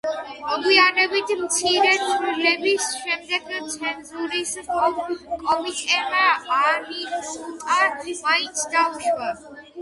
[0.43, 6.25] მოგვიანებით, მცირე ცვლილების შემდეგ ცენზურის კომიტეტმა
[6.63, 7.85] „ანიუტა“
[8.31, 9.31] მაინც დაუშვა.